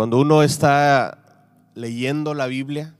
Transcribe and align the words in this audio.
Cuando 0.00 0.16
uno 0.18 0.42
está 0.42 1.18
leyendo 1.74 2.32
la 2.32 2.46
Biblia, 2.46 2.96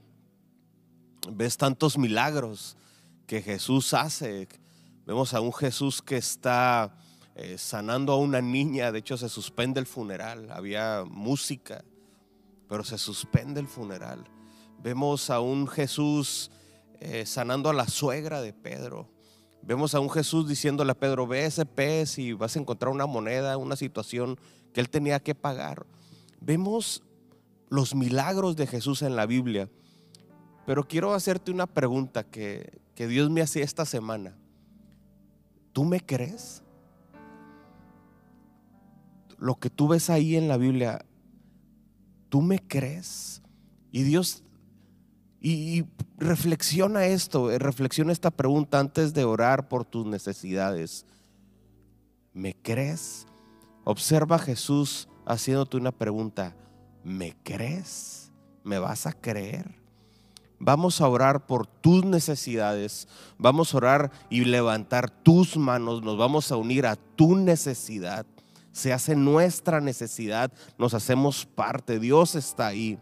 ves 1.31 1.57
tantos 1.57 1.97
milagros 1.97 2.77
que 3.25 3.41
Jesús 3.41 3.95
hace. 3.95 4.47
Vemos 5.07 5.33
a 5.33 5.41
un 5.41 5.51
Jesús 5.51 6.03
que 6.03 6.17
está 6.17 6.95
eh, 7.33 7.57
sanando 7.57 8.13
a 8.13 8.17
una 8.17 8.39
niña, 8.39 8.91
de 8.91 8.99
hecho 8.99 9.17
se 9.17 9.29
suspende 9.29 9.79
el 9.79 9.87
funeral, 9.87 10.51
había 10.51 11.03
música, 11.09 11.83
pero 12.69 12.83
se 12.83 12.99
suspende 12.99 13.59
el 13.59 13.67
funeral. 13.67 14.23
Vemos 14.77 15.31
a 15.31 15.39
un 15.39 15.67
Jesús 15.67 16.51
eh, 16.99 17.25
sanando 17.25 17.71
a 17.71 17.73
la 17.73 17.87
suegra 17.87 18.43
de 18.43 18.53
Pedro. 18.53 19.09
Vemos 19.63 19.95
a 19.95 19.99
un 19.99 20.11
Jesús 20.11 20.47
diciéndole 20.47 20.91
a 20.91 20.99
Pedro, 20.99 21.25
ve 21.25 21.45
ese 21.45 21.65
pez 21.65 22.19
y 22.19 22.33
vas 22.33 22.55
a 22.55 22.59
encontrar 22.59 22.93
una 22.93 23.07
moneda, 23.07 23.57
una 23.57 23.75
situación 23.75 24.39
que 24.71 24.81
él 24.81 24.89
tenía 24.91 25.19
que 25.19 25.33
pagar. 25.33 25.87
Vemos 26.41 27.03
los 27.69 27.95
milagros 27.95 28.57
de 28.57 28.67
Jesús 28.67 29.01
en 29.01 29.15
la 29.15 29.25
Biblia. 29.25 29.69
Pero 30.65 30.87
quiero 30.87 31.13
hacerte 31.13 31.51
una 31.51 31.67
pregunta 31.67 32.23
que, 32.23 32.81
que 32.95 33.07
Dios 33.07 33.29
me 33.29 33.41
hacía 33.41 33.63
esta 33.63 33.85
semana. 33.85 34.35
¿Tú 35.71 35.85
me 35.85 36.01
crees? 36.05 36.63
Lo 39.37 39.55
que 39.55 39.69
tú 39.69 39.87
ves 39.87 40.09
ahí 40.09 40.35
en 40.35 40.47
la 40.47 40.57
Biblia, 40.57 41.05
¿tú 42.29 42.41
me 42.41 42.59
crees? 42.59 43.41
Y 43.91 44.03
Dios, 44.03 44.43
y, 45.39 45.85
reflexiona 46.17 47.05
esto, 47.05 47.57
reflexiona 47.57 48.11
esta 48.11 48.29
pregunta 48.29 48.79
antes 48.79 49.13
de 49.13 49.23
orar 49.23 49.67
por 49.67 49.85
tus 49.85 50.05
necesidades. 50.05 51.05
¿Me 52.33 52.53
crees? 52.53 53.25
Observa 53.83 54.37
Jesús 54.37 55.09
haciéndote 55.31 55.77
una 55.77 55.91
pregunta. 55.91 56.55
¿Me 57.03 57.35
crees? 57.43 58.31
¿Me 58.63 58.79
vas 58.79 59.07
a 59.07 59.13
creer? 59.13 59.79
Vamos 60.59 61.01
a 61.01 61.07
orar 61.07 61.47
por 61.47 61.65
tus 61.65 62.05
necesidades. 62.05 63.07
Vamos 63.37 63.73
a 63.73 63.77
orar 63.77 64.11
y 64.29 64.45
levantar 64.45 65.09
tus 65.09 65.57
manos. 65.57 66.03
Nos 66.03 66.17
vamos 66.17 66.51
a 66.51 66.57
unir 66.57 66.85
a 66.85 66.95
tu 66.95 67.35
necesidad. 67.35 68.25
Se 68.71 68.93
hace 68.93 69.15
nuestra 69.15 69.81
necesidad. 69.81 70.51
Nos 70.77 70.93
hacemos 70.93 71.45
parte. 71.45 71.99
Dios 71.99 72.35
está 72.35 72.67
ahí. 72.67 72.99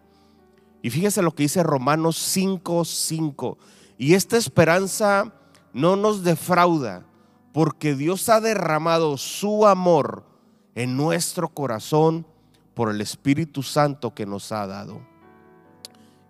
Y 0.82 0.90
fíjese 0.90 1.22
lo 1.22 1.32
que 1.36 1.44
dice 1.44 1.64
Romanos 1.64 2.18
5:5. 2.18 2.86
5. 2.86 3.58
Y 3.98 4.14
esta 4.14 4.38
esperanza 4.38 5.34
no 5.74 5.98
nos 5.98 6.24
defrauda, 6.24 7.06
porque 7.52 7.96
Dios 7.96 8.30
ha 8.30 8.40
derramado 8.40 9.18
su 9.18 9.68
amor 9.68 10.29
en 10.76 10.96
nuestro 10.98 11.50
corazón 11.50 12.26
por 12.74 12.90
el 12.90 13.02
Espíritu 13.02 13.64
Santo 13.64 14.14
que 14.14 14.26
nos 14.26 14.52
ha 14.52 14.66
dado. 14.68 15.02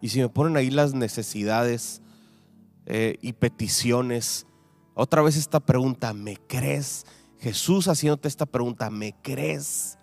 Y 0.02 0.10
si 0.10 0.20
me 0.20 0.30
ponen 0.30 0.58
ahí 0.58 0.70
las 0.70 0.94
necesidades 0.94 2.02
eh, 2.86 3.18
y 3.22 3.34
peticiones, 3.34 4.46
otra 4.94 5.22
vez 5.22 5.36
esta 5.36 5.60
pregunta, 5.60 6.14
¿me 6.14 6.38
crees? 6.38 7.06
Jesús 7.40 7.88
haciéndote 7.88 8.28
esta 8.28 8.46
pregunta, 8.46 8.90
¿me 8.90 9.14
crees? 9.22 9.98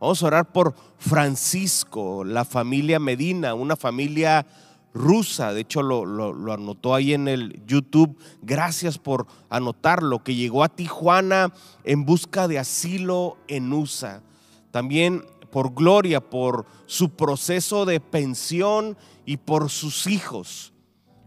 Vamos 0.00 0.22
a 0.22 0.26
orar 0.26 0.52
por 0.52 0.74
Francisco, 0.98 2.24
la 2.24 2.44
familia 2.44 2.98
Medina, 2.98 3.54
una 3.54 3.76
familia 3.76 4.46
rusa. 4.94 5.52
De 5.52 5.60
hecho, 5.60 5.82
lo, 5.82 6.06
lo, 6.06 6.52
anotó 6.52 6.94
ahí 6.94 7.12
en 7.12 7.28
el 7.28 7.62
YouTube. 7.66 8.16
Gracias 8.40 8.96
por 8.96 9.26
anotarlo, 9.50 10.22
que 10.22 10.34
llegó 10.34 10.64
a 10.64 10.68
Tijuana 10.68 11.52
en 11.82 12.06
busca 12.06 12.48
de 12.48 12.58
asilo 12.58 13.36
en 13.48 13.72
USA. 13.72 14.22
También 14.70 15.24
por 15.50 15.74
Gloria, 15.74 16.20
por 16.20 16.66
su 16.86 17.10
proceso 17.10 17.84
de 17.84 18.00
pensión 18.00 18.96
y 19.26 19.36
por 19.36 19.70
sus 19.70 20.06
hijos, 20.06 20.72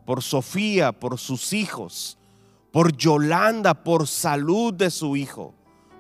por 0.06 0.24
Sofía, 0.24 0.92
por 0.92 1.18
sus 1.18 1.54
hijos, 1.54 2.18
por 2.72 2.96
Yolanda, 2.96 3.84
por 3.84 4.08
salud 4.08 4.74
de 4.74 4.92
su 4.92 5.16
hijo, 5.16 5.54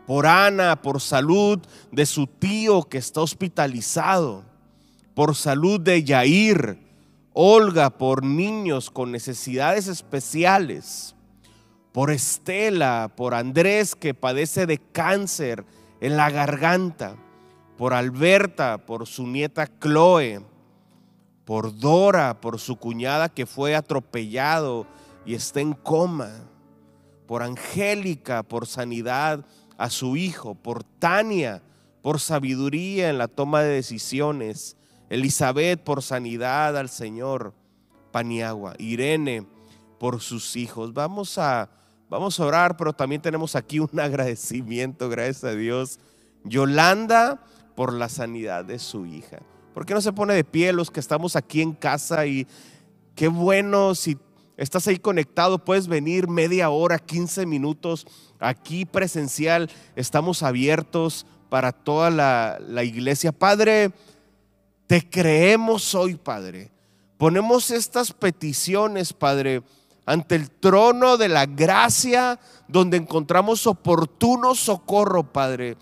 por 0.05 0.25
Ana, 0.25 0.81
por 0.81 1.01
salud 1.01 1.59
de 1.91 2.05
su 2.05 2.27
tío 2.27 2.83
que 2.83 2.97
está 2.97 3.21
hospitalizado, 3.21 4.43
por 5.13 5.35
salud 5.35 5.79
de 5.79 6.03
Yair, 6.03 6.86
Olga, 7.39 7.91
por 7.91 8.23
niños 8.23 8.89
con 8.89 9.11
necesidades 9.11 9.87
especiales, 9.87 11.15
por 11.91 12.09
Estela, 12.09 13.11
por 13.15 13.35
Andrés 13.35 13.95
que 13.95 14.13
padece 14.13 14.65
de 14.65 14.79
cáncer 14.79 15.63
en 16.01 16.17
la 16.17 16.31
garganta 16.31 17.15
por 17.77 17.93
Alberta, 17.93 18.85
por 18.85 19.05
su 19.05 19.27
nieta 19.27 19.67
Chloe, 19.79 20.41
por 21.45 21.77
Dora, 21.77 22.41
por 22.41 22.59
su 22.59 22.77
cuñada 22.77 23.29
que 23.29 23.45
fue 23.45 23.75
atropellado 23.75 24.87
y 25.25 25.35
está 25.35 25.61
en 25.61 25.73
coma, 25.73 26.31
por 27.27 27.43
Angélica, 27.43 28.43
por 28.43 28.65
sanidad 28.65 29.45
a 29.77 29.89
su 29.89 30.17
hijo, 30.17 30.55
por 30.55 30.83
Tania, 30.83 31.61
por 32.01 32.19
sabiduría 32.19 33.09
en 33.09 33.19
la 33.19 33.27
toma 33.27 33.61
de 33.61 33.69
decisiones, 33.69 34.76
Elizabeth 35.09 35.81
por 35.83 36.01
sanidad 36.01 36.77
al 36.77 36.89
Señor, 36.89 37.53
Paniagua, 38.11 38.75
Irene 38.77 39.45
por 39.99 40.21
sus 40.21 40.55
hijos. 40.55 40.93
Vamos 40.93 41.37
a, 41.37 41.69
vamos 42.09 42.39
a 42.39 42.45
orar, 42.45 42.77
pero 42.77 42.93
también 42.93 43.21
tenemos 43.21 43.55
aquí 43.55 43.79
un 43.79 43.99
agradecimiento, 43.99 45.09
gracias 45.09 45.43
a 45.43 45.55
Dios. 45.55 45.99
Yolanda 46.43 47.41
por 47.75 47.93
la 47.93 48.09
sanidad 48.09 48.65
de 48.65 48.79
su 48.79 49.05
hija. 49.05 49.39
¿Por 49.73 49.85
qué 49.85 49.93
no 49.93 50.01
se 50.01 50.13
pone 50.13 50.33
de 50.33 50.43
pie 50.43 50.73
los 50.73 50.89
que 50.89 50.99
estamos 50.99 51.35
aquí 51.35 51.61
en 51.61 51.73
casa 51.73 52.25
y 52.25 52.47
qué 53.13 53.27
bueno 53.27 53.93
si 53.93 54.17
estás 54.57 54.87
ahí 54.87 54.97
conectado, 54.97 55.63
puedes 55.63 55.87
venir 55.87 56.27
media 56.27 56.69
hora, 56.69 56.97
15 56.97 57.45
minutos 57.45 58.07
aquí 58.39 58.85
presencial, 58.85 59.69
estamos 59.95 60.41
abiertos 60.41 61.27
para 61.49 61.71
toda 61.71 62.09
la, 62.09 62.57
la 62.59 62.83
iglesia. 62.83 63.31
Padre, 63.31 63.91
te 64.87 65.07
creemos 65.09 65.93
hoy, 65.93 66.15
Padre. 66.15 66.71
Ponemos 67.17 67.71
estas 67.71 68.11
peticiones, 68.13 69.13
Padre, 69.13 69.63
ante 70.05 70.35
el 70.35 70.49
trono 70.49 71.17
de 71.17 71.29
la 71.29 71.45
gracia, 71.45 72.39
donde 72.67 72.97
encontramos 72.97 73.67
oportuno 73.67 74.55
socorro, 74.55 75.31
Padre 75.31 75.77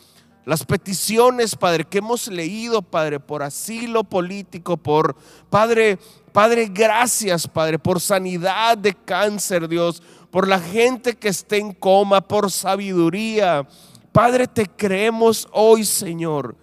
las 0.46 0.64
peticiones, 0.64 1.56
Padre, 1.56 1.86
que 1.86 1.98
hemos 1.98 2.28
leído, 2.28 2.82
Padre, 2.82 3.20
por 3.20 3.42
asilo 3.42 4.04
político, 4.04 4.78
por, 4.78 5.16
Padre, 5.50 5.98
Padre, 6.32 6.70
gracias, 6.72 7.48
Padre, 7.48 7.80
por 7.80 8.00
sanidad 8.00 8.78
de 8.78 8.94
cáncer, 8.94 9.68
Dios, 9.68 10.04
por 10.30 10.48
la 10.48 10.60
gente 10.60 11.16
que 11.16 11.30
esté 11.30 11.58
en 11.58 11.74
coma, 11.74 12.22
por 12.22 12.52
sabiduría. 12.52 13.68
Padre, 14.12 14.48
te 14.48 14.68
creemos 14.68 15.48
hoy, 15.52 15.84
Señor. 15.84 16.56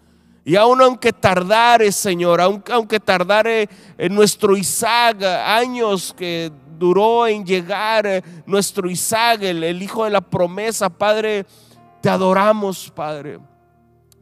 Y 0.44 0.56
aun 0.56 0.82
aunque 0.82 1.12
tardare, 1.12 1.92
Señor, 1.92 2.40
aunque, 2.40 2.72
aunque 2.72 3.00
tardare 3.00 3.68
en 3.96 4.14
nuestro 4.14 4.56
Isaac 4.56 5.22
años 5.22 6.14
que 6.16 6.50
duró 6.78 7.26
en 7.26 7.44
llegar 7.44 8.24
nuestro 8.44 8.90
Isaac, 8.90 9.42
el, 9.42 9.62
el 9.62 9.82
hijo 9.82 10.04
de 10.04 10.10
la 10.10 10.20
promesa, 10.20 10.90
Padre, 10.90 11.46
te 12.00 12.08
adoramos, 12.08 12.90
Padre. 12.90 13.38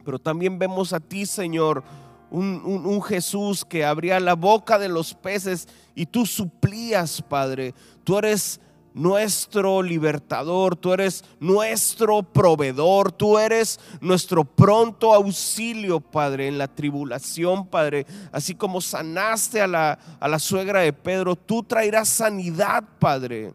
Pero 0.04 0.18
también 0.18 0.58
vemos 0.58 0.92
a 0.92 1.00
ti, 1.00 1.24
Señor, 1.24 1.82
un, 2.30 3.02
Jesús 3.02 3.64
que 3.64 3.84
abría 3.84 4.20
la 4.20 4.34
boca 4.34 4.78
de 4.78 4.88
los 4.88 5.14
peces 5.14 5.68
y 5.94 6.06
tú 6.06 6.26
suplías, 6.26 7.22
Padre. 7.22 7.74
Tú 8.04 8.18
eres 8.18 8.60
nuestro 8.94 9.82
libertador, 9.82 10.76
tú 10.76 10.92
eres 10.92 11.24
nuestro 11.38 12.22
proveedor, 12.22 13.12
tú 13.12 13.38
eres 13.38 13.78
nuestro 14.00 14.44
pronto 14.44 15.14
auxilio, 15.14 16.00
Padre, 16.00 16.48
en 16.48 16.58
la 16.58 16.68
tribulación, 16.68 17.66
Padre. 17.66 18.06
Así 18.32 18.54
como 18.54 18.80
sanaste 18.80 19.60
a 19.60 19.66
la, 19.66 19.98
a 20.18 20.28
la 20.28 20.38
suegra 20.38 20.80
de 20.80 20.92
Pedro, 20.92 21.36
tú 21.36 21.62
traerás 21.62 22.08
sanidad, 22.08 22.84
Padre. 22.98 23.52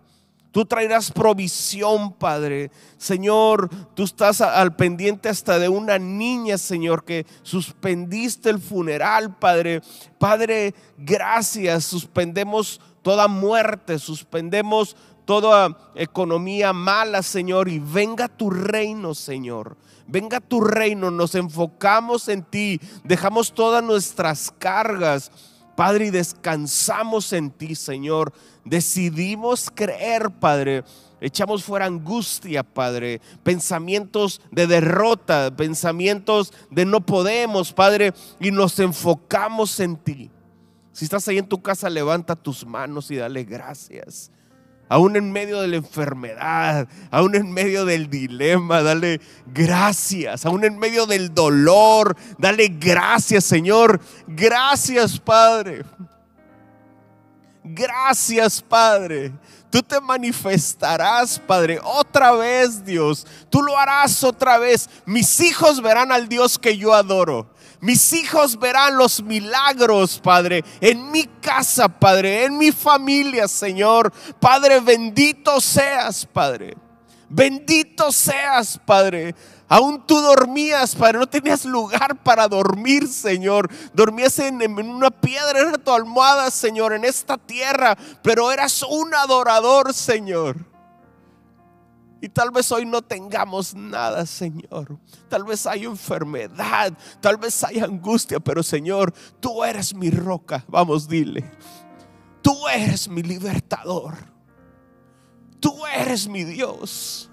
Tú 0.56 0.64
traerás 0.64 1.12
provisión, 1.12 2.14
Padre. 2.14 2.72
Señor, 2.98 3.70
tú 3.94 4.04
estás 4.04 4.40
al 4.40 4.74
pendiente 4.74 5.28
hasta 5.28 5.60
de 5.60 5.68
una 5.68 6.00
niña, 6.00 6.58
Señor, 6.58 7.04
que 7.04 7.26
suspendiste 7.44 8.52
el 8.52 8.62
funeral, 8.62 9.36
Padre. 9.38 9.82
Padre, 10.18 10.74
gracias. 10.98 11.84
Suspendemos 11.84 12.80
toda 13.02 13.28
muerte, 13.28 14.00
suspendemos 14.00 14.96
toda 15.26 15.78
economía 15.96 16.72
mala, 16.74 17.24
Señor, 17.24 17.68
y 17.68 17.80
venga 17.80 18.28
tu 18.28 18.50
reino, 18.50 19.14
Señor. 19.14 19.78
Venga 20.08 20.40
tu 20.40 20.62
reino, 20.62 21.10
nos 21.10 21.34
enfocamos 21.34 22.30
en 22.30 22.44
ti, 22.44 22.80
dejamos 23.04 23.54
todas 23.54 23.84
nuestras 23.84 24.54
cargas, 24.58 25.32
Padre, 25.76 26.06
y 26.06 26.10
descansamos 26.12 27.34
en 27.34 27.50
ti, 27.50 27.76
Señor 27.76 28.32
decidimos 28.66 29.72
creer, 29.74 30.32
Padre, 30.32 30.84
Echamos 31.22 31.64
fuera 31.64 31.86
angustia, 31.86 32.62
Padre, 32.62 33.22
pensamientos 33.42 34.42
de 34.52 34.68
derrota, 34.68 35.56
pensamientos 35.56 36.54
de 36.70 36.86
no 36.86 37.04
podemos, 37.04 37.72
Padre, 37.72 38.14
y 38.40 38.52
nos 38.52 38.78
enfocamos 38.80 39.80
en 39.80 39.96
ti. 39.96 40.30
Si 40.92 41.06
estás 41.06 41.28
ahí 41.28 41.38
en 41.38 41.48
tu 41.48 41.62
casa, 41.64 41.90
levanta 41.90 42.36
tus 42.36 42.66
manos 42.66 43.10
y 43.12 43.16
dale 43.16 43.46
gracias. 43.46 44.30
Aún 44.88 45.16
en 45.16 45.32
medio 45.32 45.62
de 45.62 45.68
la 45.68 45.78
enfermedad, 45.78 46.88
aún 47.10 47.34
en 47.36 47.52
medio 47.52 47.86
del 47.86 48.10
dilema, 48.10 48.84
dale 48.84 49.20
gracias. 49.48 50.46
Aún 50.46 50.64
en 50.64 50.78
medio 50.78 51.08
del 51.08 51.34
dolor, 51.34 52.16
dale 52.38 52.68
gracias, 52.68 53.46
Señor. 53.46 54.00
Gracias, 54.28 55.20
Padre. 55.20 55.84
Gracias, 57.64 58.62
Padre. 58.62 59.34
Tú 59.72 59.82
te 59.82 60.00
manifestarás, 60.00 61.40
Padre, 61.40 61.80
otra 61.84 62.32
vez, 62.34 62.86
Dios. 62.86 63.26
Tú 63.50 63.64
lo 63.64 63.76
harás 63.78 64.24
otra 64.24 64.60
vez. 64.60 64.88
Mis 65.06 65.40
hijos 65.40 65.82
verán 65.82 66.12
al 66.12 66.30
Dios 66.30 66.60
que 66.60 66.78
yo 66.78 66.94
adoro. 66.94 67.55
Mis 67.86 68.14
hijos 68.14 68.58
verán 68.58 68.98
los 68.98 69.22
milagros, 69.22 70.20
Padre, 70.20 70.66
en 70.82 71.12
mi 71.12 71.26
casa, 71.40 71.88
Padre, 71.88 72.46
en 72.46 72.58
mi 72.58 72.72
familia, 72.72 73.48
Señor. 73.48 74.12
Padre, 74.40 74.80
bendito 74.80 75.62
seas, 75.62 76.26
Padre. 76.26 76.76
Bendito 77.30 78.12
seas, 78.12 78.82
Padre. 78.84 79.36
Aún 79.68 80.04
tú 80.08 80.20
dormías, 80.20 80.96
Padre, 80.96 81.20
no 81.20 81.28
tenías 81.28 81.64
lugar 81.64 82.16
para 82.24 82.48
dormir, 82.48 83.08
Señor. 83.08 83.70
Dormías 83.94 84.40
en, 84.40 84.64
una 84.80 85.12
piedra, 85.12 85.60
era 85.60 85.78
tu 85.78 85.92
almohada, 85.92 86.50
Señor, 86.50 86.92
en 86.92 87.06
esta 87.06 87.38
tierra, 87.38 87.96
pero 88.24 88.52
eras 88.52 88.82
un 88.82 89.14
adorador, 89.14 89.94
Señor. 89.94 90.58
Y 92.26 92.30
tal 92.30 92.50
vez 92.50 92.72
hoy 92.72 92.88
no 92.88 93.04
tengamos 93.04 93.76
nada, 93.76 94.26
Señor. 94.26 94.98
Tal 95.30 95.44
vez 95.44 95.68
hay 95.68 95.84
enfermedad, 95.84 96.92
tal 97.22 97.38
vez 97.38 97.64
hay 97.64 97.78
angustia, 97.78 98.40
pero 98.40 98.64
Señor, 98.64 99.14
tú 99.40 99.64
eres 99.64 99.94
mi 99.94 100.10
roca. 100.10 100.66
Vamos, 100.68 101.08
dile. 101.08 101.46
Tú 102.42 102.68
eres 102.68 103.08
mi 103.08 103.22
libertador. 103.22 104.16
Tú 105.60 105.86
eres 105.86 106.28
mi 106.28 106.44
Dios. 106.44 107.30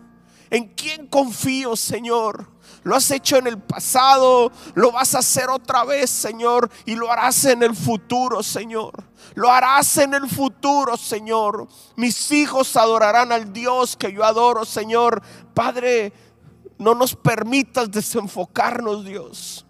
¿En 0.51 0.69
quién 0.75 1.07
confío, 1.07 1.75
Señor? 1.75 2.51
Lo 2.83 2.97
has 2.97 3.11
hecho 3.11 3.37
en 3.37 3.47
el 3.47 3.59
pasado, 3.59 4.51
lo 4.75 4.93
vas 4.93 5.15
a 5.15 5.19
hacer 5.19 5.49
otra 5.51 5.85
vez, 5.85 6.11
Señor, 6.11 6.71
y 6.85 6.95
lo 6.95 7.11
harás 7.11 7.45
en 7.45 7.63
el 7.63 7.77
futuro, 7.77 8.43
Señor. 8.43 9.05
Lo 9.35 9.51
harás 9.51 9.99
en 9.99 10.15
el 10.15 10.29
futuro, 10.29 10.97
Señor. 10.97 11.69
Mis 11.97 12.31
hijos 12.33 12.77
adorarán 12.77 13.33
al 13.33 13.53
Dios 13.53 13.97
que 13.97 14.13
yo 14.13 14.25
adoro, 14.25 14.65
Señor. 14.65 15.23
Padre, 15.55 16.13
no 16.79 16.95
nos 16.95 17.15
permitas 17.15 17.91
desenfocarnos, 17.91 19.05
Dios. 19.05 19.65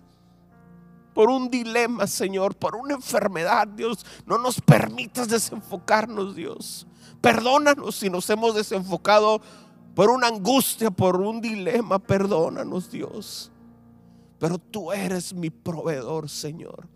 Por 1.15 1.29
un 1.29 1.51
dilema, 1.51 2.07
Señor, 2.07 2.57
por 2.57 2.75
una 2.75 2.95
enfermedad, 2.95 3.69
Dios. 3.69 4.05
No 4.25 4.39
nos 4.39 4.61
permitas 4.61 5.29
desenfocarnos, 5.29 6.35
Dios. 6.35 6.87
Perdónanos 7.21 7.97
si 7.97 8.11
nos 8.11 8.29
hemos 8.31 8.55
desenfocado 8.55 9.41
por 9.94 10.11
una 10.11 10.29
angustia, 10.29 10.91
por 10.91 11.21
un 11.21 11.41
dilema, 11.41 11.99
perdónanos 11.99 12.91
Dios. 12.91 13.50
Pero 14.39 14.59
tú 14.59 14.91
eres 14.91 15.35
mi 15.35 15.50
proveedor, 15.50 16.29
Señor. 16.29 16.89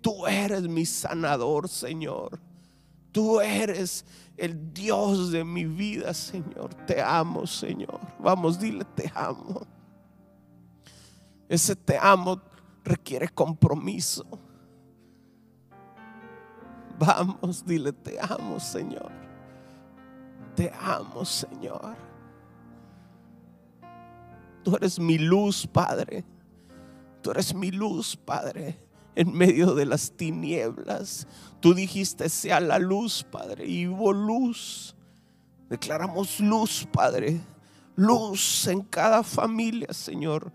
Tú 0.00 0.26
eres 0.26 0.62
mi 0.68 0.84
sanador, 0.84 1.68
Señor. 1.68 2.40
Tú 3.10 3.40
eres 3.40 4.04
el 4.36 4.72
Dios 4.72 5.30
de 5.30 5.44
mi 5.44 5.64
vida, 5.64 6.14
Señor. 6.14 6.74
Te 6.86 7.00
amo, 7.00 7.46
Señor. 7.46 8.00
Vamos, 8.18 8.58
dile, 8.58 8.84
te 8.84 9.10
amo. 9.14 9.62
Ese 11.48 11.76
te 11.76 11.98
amo 11.98 12.40
requiere 12.84 13.28
compromiso. 13.28 14.26
Vamos, 16.98 17.64
dile, 17.64 17.92
te 17.92 18.18
amo, 18.20 18.60
Señor. 18.60 19.10
Te 20.54 20.72
amo, 20.80 21.24
Señor. 21.24 22.11
Tú 24.62 24.76
eres 24.76 24.98
mi 24.98 25.18
luz, 25.18 25.66
Padre. 25.66 26.24
Tú 27.20 27.30
eres 27.30 27.54
mi 27.54 27.70
luz, 27.70 28.16
Padre, 28.16 28.76
en 29.14 29.32
medio 29.32 29.74
de 29.74 29.86
las 29.86 30.12
tinieblas. 30.12 31.26
Tú 31.60 31.74
dijiste, 31.74 32.28
sea 32.28 32.60
la 32.60 32.78
luz, 32.78 33.24
Padre, 33.30 33.66
y 33.66 33.86
hubo 33.86 34.12
luz. 34.12 34.96
Declaramos 35.68 36.40
luz, 36.40 36.86
Padre. 36.92 37.40
Luz 37.94 38.66
en 38.66 38.82
cada 38.82 39.22
familia, 39.22 39.92
Señor. 39.92 40.52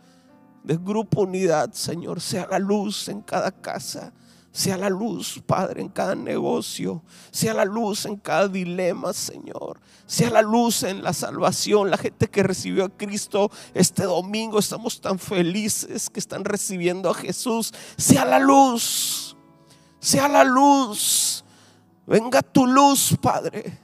De 0.63 0.75
grupo 0.77 1.21
unidad, 1.21 1.71
Señor. 1.73 2.19
Sea 2.19 2.47
la 2.49 2.59
luz 2.59 3.07
en 3.09 3.21
cada 3.21 3.51
casa 3.51 4.13
sea 4.51 4.75
la 4.75 4.89
luz, 4.89 5.41
Padre, 5.45 5.81
en 5.81 5.89
cada 5.89 6.15
negocio. 6.15 7.03
Sea 7.31 7.53
la 7.53 7.65
luz 7.65 8.05
en 8.05 8.17
cada 8.17 8.47
dilema, 8.47 9.13
Señor. 9.13 9.79
Sea 10.07 10.31
la 10.31 10.41
luz 10.41 10.81
en 10.83 11.03
la 11.03 11.13
salvación. 11.13 11.91
La 11.91 11.97
gente 11.97 12.27
que 12.27 12.41
recibió 12.41 12.85
a 12.85 12.89
Cristo 12.89 13.51
este 13.75 14.03
domingo, 14.03 14.57
estamos 14.57 14.99
tan 14.99 15.19
felices 15.19 16.09
que 16.09 16.19
están 16.19 16.43
recibiendo 16.43 17.09
a 17.09 17.13
Jesús. 17.13 17.73
Sea 17.97 18.25
la 18.25 18.39
luz. 18.39 19.37
Sea 19.99 20.27
la 20.27 20.43
luz. 20.43 21.43
Venga 22.07 22.41
tu 22.41 22.65
luz, 22.65 23.15
Padre. 23.21 23.77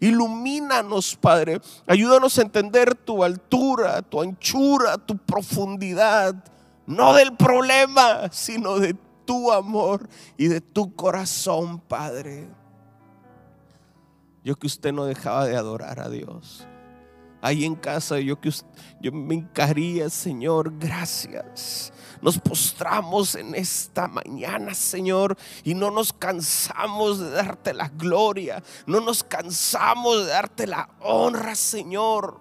Ilumínanos, 0.00 1.16
Padre. 1.16 1.60
Ayúdanos 1.86 2.38
a 2.38 2.42
entender 2.42 2.94
tu 2.94 3.24
altura, 3.24 4.02
tu 4.02 4.20
anchura, 4.20 4.98
tu 4.98 5.16
profundidad. 5.16 6.34
No 6.86 7.14
del 7.14 7.34
problema, 7.36 8.28
sino 8.32 8.78
de 8.78 8.94
ti 8.94 9.09
tu 9.30 9.52
amor 9.52 10.08
y 10.36 10.48
de 10.48 10.60
tu 10.60 10.92
corazón, 10.96 11.78
Padre. 11.78 12.48
Yo 14.42 14.56
que 14.56 14.66
usted 14.66 14.92
no 14.92 15.04
dejaba 15.04 15.46
de 15.46 15.56
adorar 15.56 16.00
a 16.00 16.08
Dios. 16.08 16.66
Ahí 17.40 17.64
en 17.64 17.76
casa 17.76 18.18
yo 18.18 18.40
que 18.40 18.50
yo 19.00 19.12
me 19.12 19.36
encaría, 19.36 20.10
Señor, 20.10 20.76
gracias. 20.80 21.92
Nos 22.20 22.40
postramos 22.40 23.36
en 23.36 23.54
esta 23.54 24.08
mañana, 24.08 24.74
Señor, 24.74 25.36
y 25.62 25.74
no 25.74 25.92
nos 25.92 26.12
cansamos 26.12 27.20
de 27.20 27.30
darte 27.30 27.72
la 27.72 27.88
gloria, 27.88 28.60
no 28.84 28.98
nos 28.98 29.22
cansamos 29.22 30.24
de 30.24 30.26
darte 30.26 30.66
la 30.66 30.90
honra, 30.98 31.54
Señor. 31.54 32.40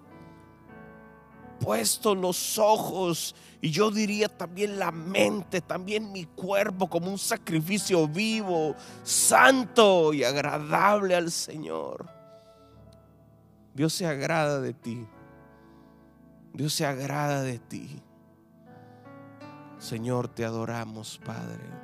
Puesto 1.60 2.16
los 2.16 2.58
ojos 2.58 3.36
y 3.62 3.72
yo 3.72 3.92
diría 3.92 4.30
también 4.30 4.80
la 4.80 4.92
mente, 4.92 5.60
también 5.60 6.12
mi 6.12 6.26
cuerpo 6.26 6.90
como 6.90 7.12
un 7.12 7.18
sacrificio 7.18 8.08
vivo, 8.08 8.76
santo 9.04 10.14
y 10.14 10.24
agradable 10.24 11.16
al 11.16 11.30
Señor. 11.30 12.10
Dios 13.74 13.94
se 13.94 14.08
agrada 14.08 14.62
de 14.62 14.74
ti. 14.74 15.06
Dios 16.54 16.74
se 16.74 16.86
agrada 16.86 17.42
de 17.42 17.60
ti. 17.60 18.02
Señor, 19.78 20.28
te 20.28 20.46
adoramos, 20.46 21.20
Padre. 21.26 21.80